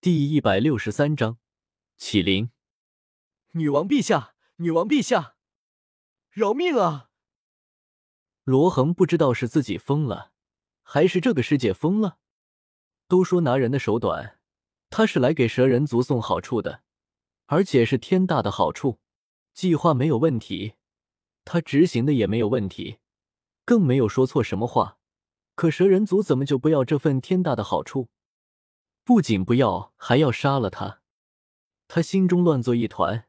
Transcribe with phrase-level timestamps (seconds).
[0.00, 1.38] 第一百六十三章，
[1.96, 2.52] 启灵。
[3.50, 5.34] 女王陛下，女王陛下，
[6.30, 7.10] 饶命啊！
[8.44, 10.30] 罗恒不知道是自己疯了，
[10.84, 12.18] 还是这个世界疯了。
[13.08, 14.38] 都说拿人的手短，
[14.88, 16.84] 他是来给蛇人族送好处的，
[17.46, 19.00] 而且是天大的好处。
[19.52, 20.74] 计划没有问题，
[21.44, 22.98] 他执行的也没有问题，
[23.64, 25.00] 更没有说错什么话。
[25.56, 28.08] 可蛇人族怎么就不要这份天大的好处？
[29.08, 31.00] 不仅不要，还要杀了他！
[31.86, 33.26] 他心中乱作一团，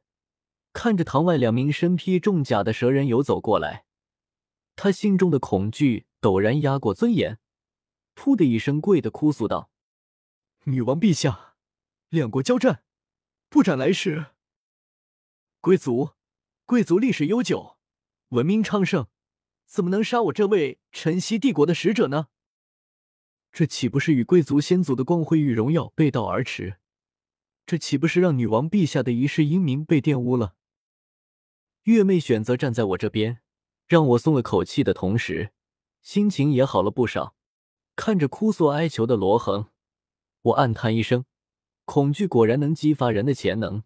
[0.73, 3.85] 看着堂外两名身披重甲的蛇人游走过来，
[4.75, 7.39] 他心中的恐惧陡然压过尊严，
[8.13, 9.71] 噗的一声跪的哭诉道
[10.67, 11.55] ：“女王陛下，
[12.09, 12.83] 两国交战，
[13.47, 14.25] 不斩来使。
[15.61, 16.09] 贵族，
[16.65, 17.77] 贵族历史悠久，
[18.31, 19.07] 文明昌盛，
[19.65, 22.27] 怎么能杀我这位晨曦帝国的使者呢？”
[23.51, 26.77] 这岂不是与贵族先祖的光辉与荣耀背道而驰？
[27.65, 30.55] 这岂不是让女王陛下的一世英名被玷污了？
[31.83, 33.39] 月妹选择站在我这边，
[33.87, 35.51] 让我松了口气的同时，
[36.01, 37.35] 心情也好了不少。
[37.95, 39.69] 看着哭诉哀求的罗恒，
[40.41, 41.25] 我暗叹一声：
[41.85, 43.83] 恐惧果然能激发人的潜能。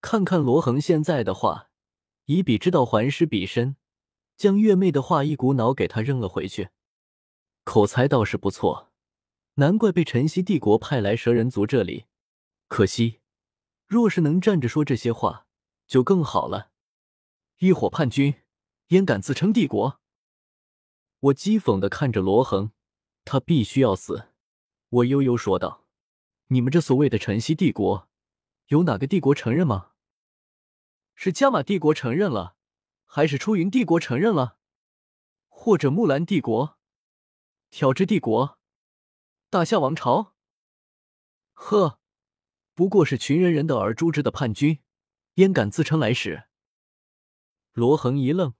[0.00, 1.70] 看看罗恒现在的话，
[2.26, 3.76] 以彼之道还施彼身，
[4.36, 6.70] 将月妹的话一股脑给他扔了回去。
[7.68, 8.90] 口才倒是不错，
[9.56, 12.06] 难怪被晨曦帝国派来蛇人族这里。
[12.66, 13.20] 可惜，
[13.86, 15.46] 若是能站着说这些话，
[15.86, 16.70] 就更好了。
[17.58, 18.36] 一伙叛军，
[18.86, 20.00] 焉敢自称帝国？
[21.20, 22.72] 我讥讽的看着罗恒，
[23.26, 24.28] 他必须要死。
[24.88, 25.84] 我悠悠说道
[26.48, 28.08] ：“你们这所谓的晨曦帝国，
[28.68, 29.90] 有哪个帝国承认吗？
[31.14, 32.56] 是加玛帝国承认了，
[33.04, 34.56] 还是出云帝国承认了，
[35.48, 36.76] 或者木兰帝国？”
[37.70, 38.58] 挑之帝国，
[39.50, 40.34] 大夏王朝。
[41.52, 42.00] 呵，
[42.74, 44.80] 不过是群人人的耳诛之的叛军，
[45.34, 46.44] 焉敢自称来使？
[47.72, 48.54] 罗恒一愣，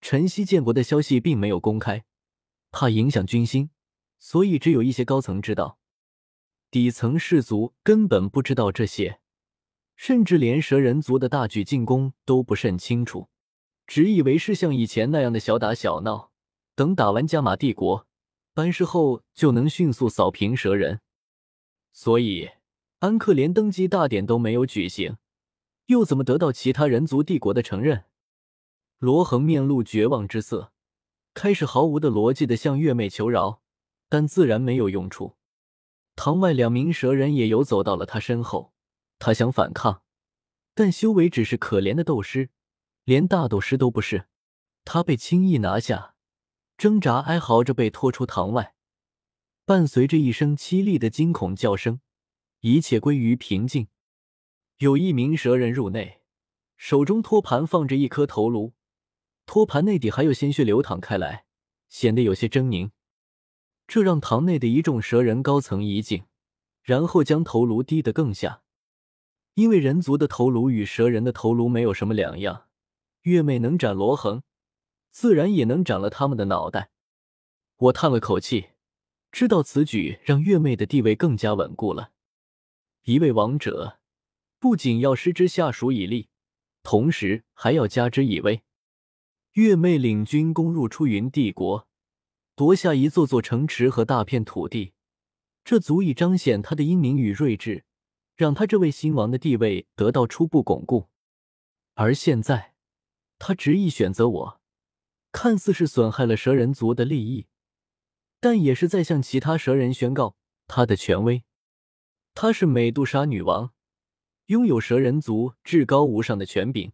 [0.00, 2.04] 晨曦建国的消息并没有公开，
[2.70, 3.70] 怕影响军心，
[4.18, 5.78] 所以只有一些高层知道，
[6.70, 9.20] 底层士族根本不知道这些，
[9.96, 13.28] 甚至连蛇人族的大举进攻都不甚清楚，
[13.86, 16.30] 只以为是像以前那样的小打小闹。
[16.74, 18.07] 等打完加玛帝国。
[18.58, 21.00] 完事后就能迅速扫平蛇人，
[21.92, 22.50] 所以
[22.98, 25.16] 安克连登基大典都没有举行，
[25.86, 28.06] 又怎么得到其他人族帝国的承认？
[28.98, 30.72] 罗恒面露绝望之色，
[31.34, 33.62] 开始毫无的逻辑的向月妹求饶，
[34.08, 35.36] 但自然没有用处。
[36.16, 38.72] 堂外两名蛇人也游走到了他身后，
[39.20, 40.02] 他想反抗，
[40.74, 42.50] 但修为只是可怜的斗师，
[43.04, 44.26] 连大斗师都不是，
[44.84, 46.16] 他被轻易拿下。
[46.78, 48.72] 挣扎哀嚎着被拖出堂外，
[49.64, 52.00] 伴随着一声凄厉的惊恐叫声，
[52.60, 53.88] 一切归于平静。
[54.76, 56.20] 有一名蛇人入内，
[56.76, 58.74] 手中托盘放着一颗头颅，
[59.44, 61.46] 托盘内底还有鲜血流淌开来，
[61.88, 62.92] 显得有些狰狞。
[63.88, 66.26] 这让堂内的一众蛇人高层一惊，
[66.84, 68.62] 然后将头颅低得更下，
[69.54, 72.68] 因为人族的头颅与蛇人的头颅没有什么两样。
[73.22, 74.44] 月妹能斩罗恒。
[75.10, 76.90] 自然也能斩了他们的脑袋。
[77.76, 78.70] 我叹了口气，
[79.30, 82.12] 知道此举让月妹的地位更加稳固了。
[83.04, 83.98] 一位王者
[84.58, 86.28] 不仅要失之下属以利，
[86.82, 88.62] 同时还要加之以威。
[89.52, 91.88] 月妹领军攻入出云帝国，
[92.54, 94.92] 夺下一座座城池和大片土地，
[95.64, 97.84] 这足以彰显他的英明与睿智，
[98.36, 101.08] 让他这位新王的地位得到初步巩固。
[101.94, 102.74] 而现在，
[103.38, 104.57] 他执意选择我。
[105.32, 107.46] 看似是损害了蛇人族的利益，
[108.40, 111.44] 但也是在向其他蛇人宣告他的权威。
[112.34, 113.72] 他是美杜莎女王，
[114.46, 116.92] 拥有蛇人族至高无上的权柄，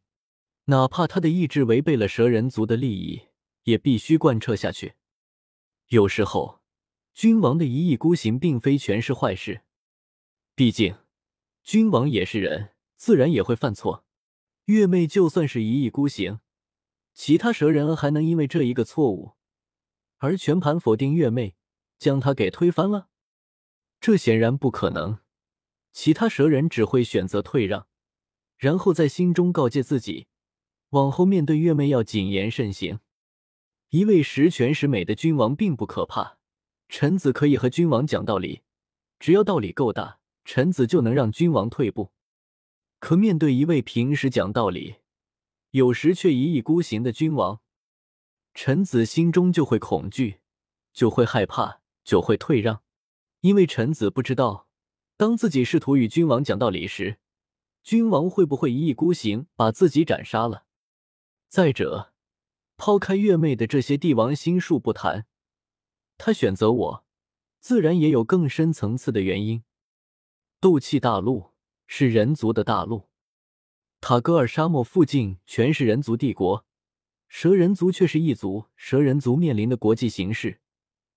[0.65, 3.29] 哪怕他的意志违背了蛇人族的利益，
[3.65, 4.95] 也必须贯彻下去。
[5.89, 6.61] 有时候，
[7.13, 9.63] 君王的一意孤行并非全是坏事，
[10.55, 10.97] 毕竟
[11.63, 14.05] 君王也是人，自然也会犯错。
[14.65, 16.41] 月妹就算是一意孤行。
[17.15, 19.35] 其他蛇人还能因为这一个错误
[20.19, 21.55] 而全盘否定月妹，
[21.97, 23.09] 将她给推翻了？
[24.01, 25.19] 这显然不可能。
[25.93, 27.87] 其他蛇人只会选择退让，
[28.59, 30.27] 然后在心中告诫自己，
[30.91, 32.99] 往后面对月妹要谨言慎行。
[33.91, 36.39] 一位十全十美的君王并不可怕，
[36.89, 38.63] 臣子可以和君王讲道理，
[39.21, 42.11] 只要道理够大，臣子就能让君王退步。
[42.99, 44.97] 可面对一位平时讲道理，
[45.75, 47.61] 有时却一意孤行的君王，
[48.55, 50.39] 臣子心中就会恐惧，
[50.93, 52.85] 就会害怕，就会退让，
[53.41, 54.69] 因为臣子不知道
[55.17, 57.19] 当自己试图与君王讲道理时，
[57.83, 60.67] 君王会不会一意孤行把自己斩杀了？
[61.49, 62.13] 再者，
[62.77, 65.27] 抛开月妹的这些帝王心术不谈，
[66.17, 67.05] 他选择我，
[67.59, 69.65] 自然也有更深层次的原因。
[70.61, 71.51] 斗气大陆
[71.89, 73.09] 是人族的大陆，
[74.07, 76.67] 塔戈尔沙漠附近全是人族帝国，
[77.27, 78.67] 蛇人族却是一族。
[78.77, 80.61] 蛇人族面临的国际形势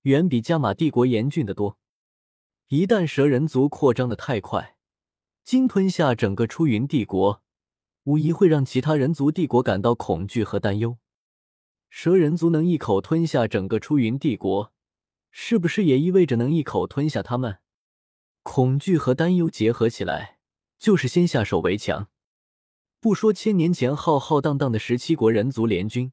[0.04, 1.78] 远比加玛帝国严峻的多。
[2.70, 4.78] 一旦蛇人族扩张的太快，
[5.44, 7.44] 鲸吞下整个出云帝国，
[8.06, 10.98] 无疑会让其他人族帝国感到恐惧和担忧。
[11.90, 14.72] 蛇人族能一口吞下整个出云帝国，
[15.30, 17.58] 是不是也意味着能一口吞下他们？
[18.44, 20.40] 恐惧和担忧结合起来，
[20.80, 22.08] 就是先下手为强。
[23.00, 26.12] 不说千年前浩浩荡荡的十七国人族联军，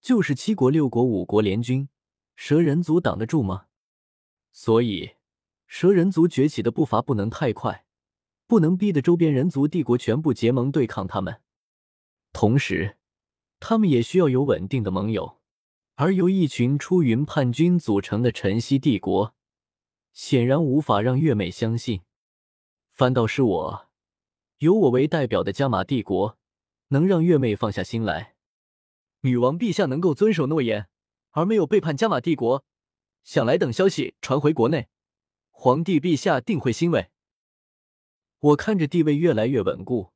[0.00, 1.88] 就是七国、六国、五国联军，
[2.36, 3.66] 蛇人族挡得住吗？
[4.52, 5.12] 所以。
[5.66, 7.84] 蛇人族崛起的步伐不能太快，
[8.46, 11.40] 不能逼得周边人族帝国全部结盟对抗他们。
[12.32, 12.96] 同时，
[13.58, 15.38] 他们也需要有稳定的盟友，
[15.96, 19.34] 而由一群出云叛军组成的晨曦帝国，
[20.12, 22.02] 显然无法让月美相信。
[22.92, 23.88] 反倒是我，
[24.58, 26.38] 由我为代表的加玛帝国，
[26.88, 28.34] 能让月妹放下心来。
[29.20, 30.88] 女王陛下能够遵守诺言，
[31.30, 32.64] 而没有背叛加玛帝国，
[33.24, 34.88] 想来等消息传回国内。
[35.50, 37.10] 皇帝陛下定会欣慰。
[38.38, 40.12] 我看着地位越来越稳固，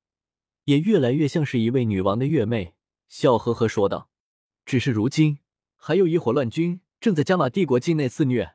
[0.65, 2.75] 也越来越像是一位女王的月妹，
[3.09, 4.11] 笑呵呵说道
[4.65, 5.39] ：“只是如今
[5.77, 8.55] 还有一伙乱军正在加玛帝国境内肆虐，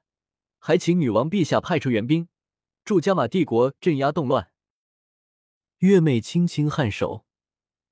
[0.59, 2.29] 还请女王陛下派出援兵，
[2.85, 4.51] 助加玛帝国镇压动乱。”
[5.83, 7.25] 月妹轻轻颔首，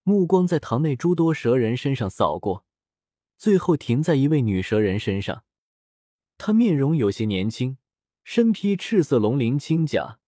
[0.04, 2.66] 目光在堂内诸多蛇人身上扫过，
[3.36, 5.44] 最后停在一位女蛇人身上。
[6.38, 7.78] 她面容有些年轻。
[8.24, 10.22] 身披赤色龙鳞轻甲，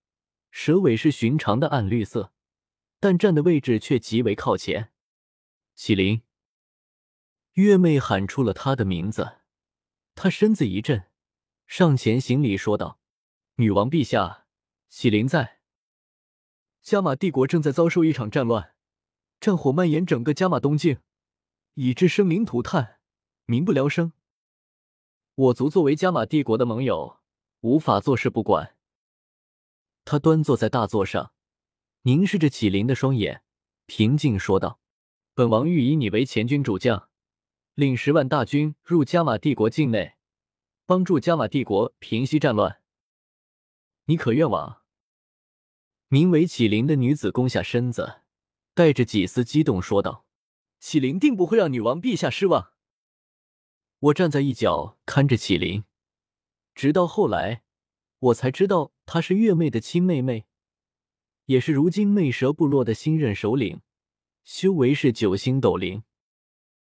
[0.51, 2.33] 蛇尾是寻常的暗绿色，
[2.99, 4.91] 但站的位置却极为靠前。
[5.73, 6.23] 启灵，
[7.53, 9.37] 月妹喊出了他的名字，
[10.15, 11.05] 他身子一震，
[11.65, 12.99] 上前行礼说道
[13.55, 14.47] ：“女王陛下，
[14.89, 15.62] 启灵在。
[16.83, 18.75] 加玛帝国正在遭受一场战乱，
[19.39, 20.99] 战火蔓延整个加玛东境，
[21.73, 22.99] 以致生灵涂炭，
[23.45, 24.13] 民不聊生。
[25.33, 27.17] 我族作为加玛帝国的盟友。”
[27.63, 28.75] 无法坐视不管。
[30.03, 31.31] 他端坐在大座上，
[32.01, 33.41] 凝视着启灵的双眼，
[33.85, 34.81] 平静说道
[35.33, 37.07] ：“本王欲以你为前军主将，
[37.75, 40.15] 领十万大军入加玛帝国境内，
[40.85, 42.81] 帮助加玛帝国平息战乱。
[44.07, 44.81] 你可愿往？”
[46.13, 48.21] 名为启灵的女子弓下身子，
[48.75, 50.27] 带着几丝激动说道
[50.79, 52.73] ：“启灵定不会让女王陛下失望。”
[53.97, 55.85] 我站在一角看着启灵。
[56.75, 57.63] 直到后来，
[58.19, 60.45] 我才知道她是月妹的亲妹妹，
[61.45, 63.81] 也是如今魅蛇部落的新任首领，
[64.43, 66.03] 修为是九星斗灵。